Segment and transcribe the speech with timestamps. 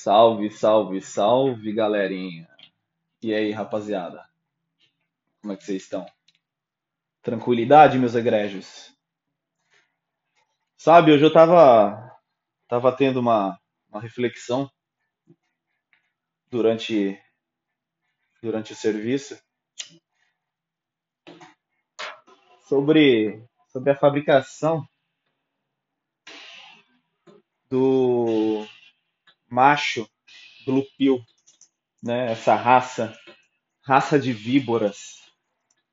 [0.00, 2.48] Salve, salve, salve, galerinha.
[3.20, 4.30] E aí, rapaziada?
[5.40, 6.06] Como é que vocês estão?
[7.20, 8.96] Tranquilidade, meus egrégios?
[10.76, 12.16] Sabe, hoje eu tava,
[12.68, 14.70] tava tendo uma, uma reflexão
[16.48, 17.20] durante,
[18.40, 19.36] durante o serviço
[22.68, 24.88] sobre, sobre a fabricação
[27.68, 28.64] do
[29.48, 30.08] macho
[30.64, 31.20] Blue Pill,
[32.02, 32.32] né?
[32.32, 33.16] Essa raça,
[33.82, 35.22] raça de víboras.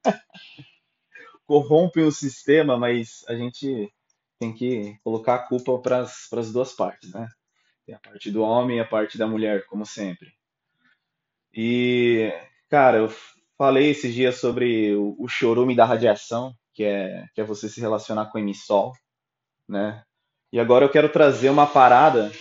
[1.45, 3.91] Corrompem o sistema, mas a gente
[4.39, 7.27] tem que colocar a culpa para as duas partes, né?
[7.85, 10.33] Tem a parte do homem e a parte da mulher, como sempre.
[11.53, 12.33] E,
[12.69, 13.09] cara, eu
[13.57, 17.79] falei esses dias sobre o, o chorume da radiação, que é, que é você se
[17.79, 18.93] relacionar com o emissol,
[19.67, 20.03] né?
[20.51, 22.31] E agora eu quero trazer uma parada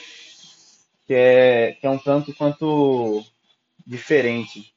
[1.07, 3.25] que é, que é um tanto quanto
[3.87, 4.75] diferente.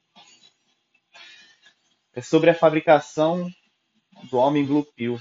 [2.14, 3.52] É sobre a fabricação
[4.30, 5.20] do homem blue pill.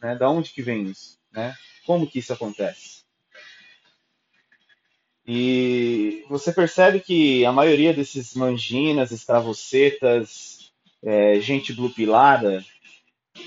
[0.00, 0.14] Né?
[0.16, 1.18] Da onde que vem isso?
[1.32, 1.54] Né?
[1.84, 3.04] Como que isso acontece?
[5.26, 12.64] E você percebe que a maioria desses manginas, escravocetas, é, gente blue pilada,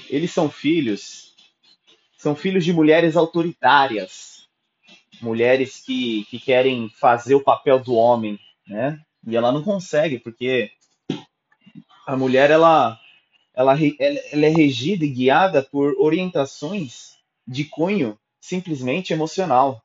[0.10, 1.34] eles são filhos,
[2.18, 4.39] são filhos de mulheres autoritárias,
[5.22, 9.00] mulheres que, que querem fazer o papel do homem, né?
[9.26, 10.72] E ela não consegue, porque
[12.06, 13.00] a mulher, ela,
[13.54, 17.18] ela, ela é regida e guiada por orientações
[17.48, 19.84] de cunho simplesmente emocional,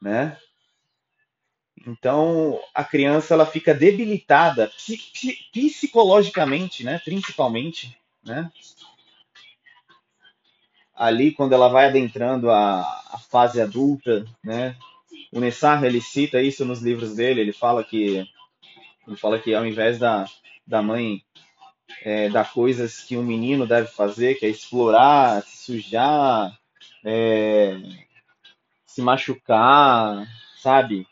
[0.00, 0.38] né?
[1.86, 4.70] Então a criança ela fica debilitada
[5.52, 6.98] psicologicamente, né?
[7.04, 8.50] Principalmente, né?
[10.94, 14.76] Ali quando ela vai adentrando a, a fase adulta, né?
[15.32, 18.26] O Nessar, ele cita isso nos livros dele, ele fala que
[19.06, 20.24] ele fala que ao invés da,
[20.66, 21.22] da mãe
[22.02, 26.58] é, dar coisas que um menino deve fazer, que é explorar, se sujar,
[27.04, 27.76] é,
[28.86, 30.26] se machucar,
[30.62, 31.06] sabe?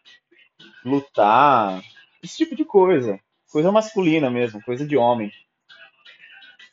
[0.84, 1.82] Lutar,
[2.22, 3.18] esse tipo de coisa.
[3.50, 5.30] Coisa masculina mesmo, coisa de homem.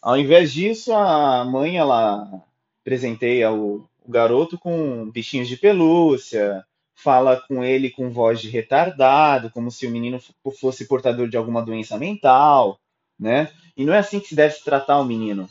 [0.01, 2.41] Ao invés disso, a mãe, ela
[2.89, 9.51] presenteia o, o garoto com bichinhos de pelúcia, fala com ele com voz de retardado,
[9.51, 10.19] como se o menino
[10.59, 12.79] fosse portador de alguma doença mental,
[13.19, 13.53] né?
[13.77, 15.47] E não é assim que se deve tratar o menino.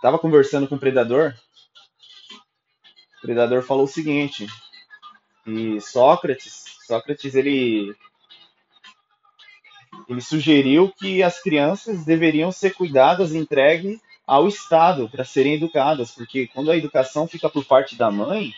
[0.00, 1.34] Tava conversando com o predador.
[3.18, 4.46] O predador falou o seguinte:
[5.46, 7.94] e Sócrates, Sócrates ele
[10.08, 16.46] ele sugeriu que as crianças deveriam ser cuidadas, entregues ao Estado para serem educadas, porque
[16.48, 18.52] quando a educação fica por parte da mãe,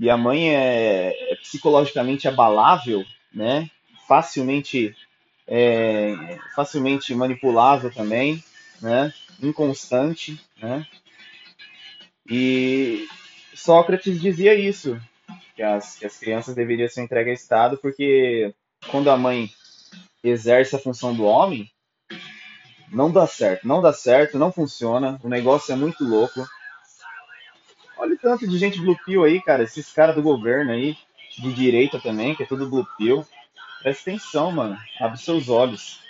[0.00, 3.70] e a mãe é, é psicologicamente abalável, né?
[4.08, 4.92] facilmente,
[5.46, 8.42] é, facilmente manipulável também,
[8.80, 9.14] né?
[9.40, 10.84] inconstante, né?
[12.28, 13.06] E
[13.54, 15.00] Sócrates dizia isso,
[15.54, 18.52] que as, que as crianças deveriam ser entregues ao Estado, porque
[18.88, 19.48] quando a mãe
[20.24, 21.70] exerce a função do homem,
[22.92, 25.18] não dá certo, não dá certo, não funciona.
[25.22, 26.46] O negócio é muito louco.
[27.96, 29.62] Olha o tanto de gente blue pill aí, cara.
[29.62, 30.96] Esses caras do governo aí,
[31.38, 33.26] de direita também, que é tudo blue pill.
[33.82, 34.78] Presta atenção, mano.
[35.00, 36.00] Abre seus olhos.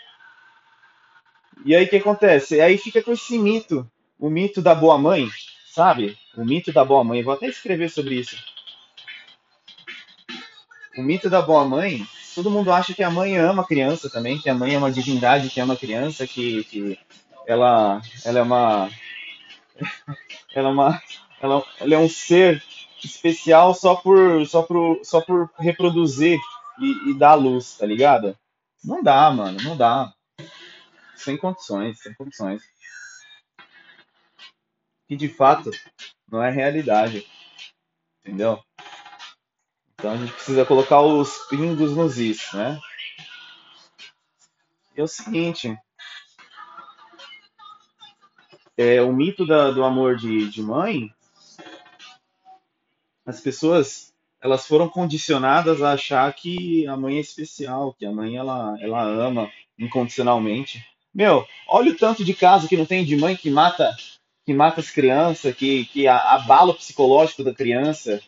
[1.64, 2.60] E aí o que acontece?
[2.60, 3.88] Aí fica com esse mito,
[4.18, 5.28] o mito da boa mãe,
[5.72, 6.18] sabe?
[6.36, 7.22] O mito da boa mãe.
[7.22, 8.36] Vou até escrever sobre isso.
[10.98, 12.04] O mito da boa mãe
[12.34, 14.90] todo mundo acha que a mãe ama a criança também, que a mãe é uma
[14.90, 16.98] divindade que ama a criança, que, que
[17.46, 18.90] ela, ela é uma.
[20.54, 21.02] Ela é uma.
[21.40, 22.62] Ela, ela é um ser
[23.02, 26.38] especial só por, só por, só por reproduzir
[26.80, 28.36] e, e dar luz, tá ligado?
[28.84, 30.12] Não dá, mano, não dá.
[31.16, 32.62] Sem condições, sem condições.
[35.08, 35.70] Que de fato
[36.30, 37.26] não é realidade.
[38.24, 38.62] Entendeu?
[39.94, 42.78] Então a gente precisa colocar os pingos nos is, né?
[44.96, 45.76] E é o seguinte,
[48.76, 51.12] é, o mito da, do amor de, de mãe,
[53.24, 54.12] as pessoas
[54.42, 59.04] elas foram condicionadas a achar que a mãe é especial, que a mãe ela, ela
[59.04, 59.48] ama
[59.78, 60.84] incondicionalmente.
[61.14, 63.94] Meu, olha o tanto de caso que não tem de mãe que mata
[64.44, 68.20] que mata as crianças, que, que abala o psicológico da criança,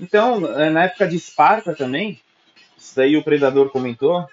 [0.00, 2.18] então, é, na época de Esparta também,
[2.76, 4.26] isso daí o Predador comentou,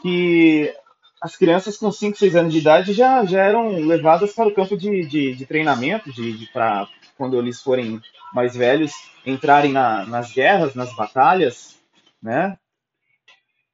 [0.00, 0.72] que
[1.20, 4.76] as crianças com 5, 6 anos de idade já, já eram levadas para o campo
[4.76, 6.88] de, de, de treinamento, de, de para
[7.18, 8.00] quando eles forem
[8.32, 8.92] mais velhos,
[9.24, 11.76] entrarem na, nas guerras, nas batalhas,
[12.22, 12.56] né?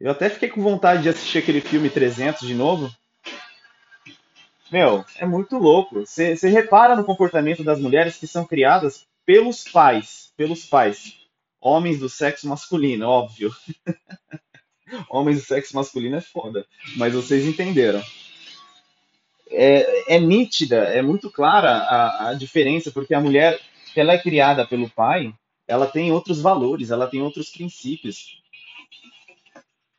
[0.01, 2.91] Eu até fiquei com vontade de assistir aquele filme 300 de novo.
[4.71, 6.01] Meu, é muito louco.
[6.07, 11.17] Você repara no comportamento das mulheres que são criadas pelos pais, pelos pais.
[11.61, 13.55] Homens do sexo masculino, óbvio.
[15.09, 16.67] Homens do sexo masculino é foda.
[16.97, 18.03] Mas vocês entenderam.
[19.51, 23.61] É, é nítida, é muito clara a, a diferença, porque a mulher,
[23.95, 25.33] ela é criada pelo pai,
[25.69, 28.42] ela tem outros valores, ela tem outros princípios.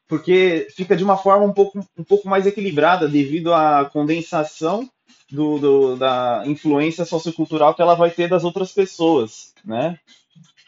[0.08, 4.90] Porque fica de uma forma um pouco, um pouco mais equilibrada devido à condensação
[5.32, 9.98] do, do, da influência sociocultural que ela vai ter das outras pessoas, né?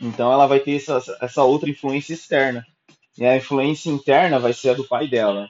[0.02, 2.66] Então ela vai ter essa, essa outra influência externa.
[3.18, 5.50] E a influência interna vai ser a do pai dela.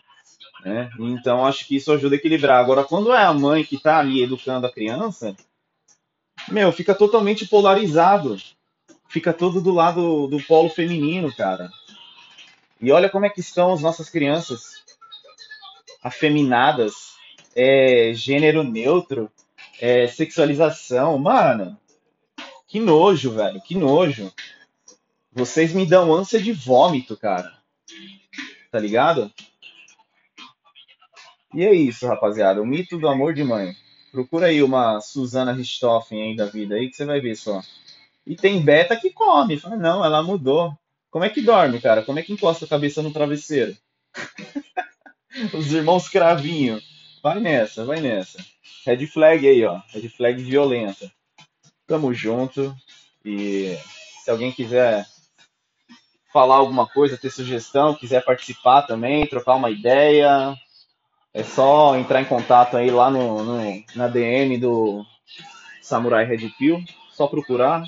[0.64, 0.90] Né?
[1.00, 2.60] Então acho que isso ajuda a equilibrar.
[2.60, 5.36] Agora, quando é a mãe que está ali educando a criança,
[6.50, 8.38] meu, fica totalmente polarizado.
[9.10, 11.70] Fica todo do lado do polo feminino, cara.
[12.82, 14.84] E olha como é que estão as nossas crianças
[16.04, 17.16] afeminadas,
[17.56, 19.32] é, gênero neutro,
[19.80, 21.18] é, sexualização.
[21.18, 21.78] Mano,
[22.68, 24.32] que nojo, velho, que nojo.
[25.32, 27.58] Vocês me dão ânsia de vômito, cara.
[28.72, 29.32] Tá ligado?
[31.54, 32.62] E é isso, rapaziada.
[32.62, 33.76] O mito do amor de mãe.
[34.12, 37.62] Procura aí uma Susana Richthofen aí da vida aí que você vai ver só.
[38.26, 39.58] E tem beta que come.
[39.58, 40.78] Fala, não, ela mudou.
[41.16, 42.04] Como é que dorme, cara?
[42.04, 43.74] Como é que encosta a cabeça no travesseiro?
[45.58, 46.78] Os irmãos cravinho.
[47.24, 48.38] Vai nessa, vai nessa.
[48.86, 49.80] Red flag aí, ó.
[49.94, 51.10] Red flag violenta.
[51.88, 52.76] Tamo junto.
[53.24, 53.78] E
[54.26, 55.06] se alguém quiser
[56.34, 60.54] falar alguma coisa, ter sugestão, quiser participar também, trocar uma ideia,
[61.34, 65.06] é só entrar em contato aí lá no, no na DM do
[65.82, 66.84] Samurai Red Pill.
[67.14, 67.86] Só procurar.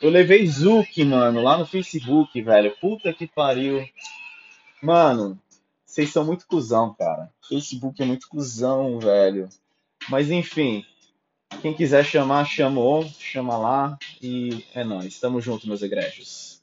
[0.00, 2.76] Eu levei Zuki, mano, lá no Facebook, velho.
[2.80, 3.84] Puta que pariu.
[4.80, 5.36] Mano,
[5.84, 7.32] vocês são muito cuzão, cara.
[7.48, 9.48] Facebook é muito cuzão, velho.
[10.08, 10.84] Mas enfim,
[11.60, 15.18] quem quiser chamar, chamou, chama lá e é nóis.
[15.18, 16.57] Tamo junto, meus egrégios.